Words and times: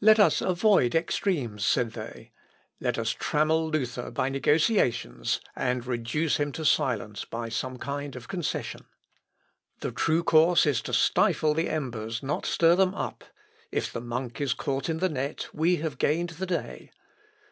"Let 0.00 0.20
us 0.20 0.40
avoid 0.40 0.94
extremes," 0.94 1.64
said 1.66 1.94
they. 1.94 2.30
"Let 2.78 2.96
us 2.96 3.10
trammel 3.10 3.68
Luther 3.68 4.12
by 4.12 4.28
negotiations, 4.28 5.40
and 5.56 5.84
reduce 5.84 6.36
him 6.36 6.52
to 6.52 6.64
silence 6.64 7.24
by 7.24 7.48
some 7.48 7.78
kind 7.78 8.14
of 8.14 8.28
concession. 8.28 8.86
The 9.80 9.90
true 9.90 10.22
course 10.22 10.64
is 10.64 10.80
to 10.82 10.92
stifle 10.94 11.54
the 11.54 11.68
embers, 11.68 12.22
not 12.22 12.46
stir 12.46 12.76
them 12.76 12.94
up. 12.94 13.24
If 13.72 13.92
the 13.92 14.00
monk 14.00 14.40
is 14.40 14.54
caught 14.54 14.88
in 14.88 14.98
the 14.98 15.08
net, 15.08 15.48
we 15.52 15.78
have 15.78 15.98
gained 15.98 16.30
the 16.38 16.46
day. 16.46 16.92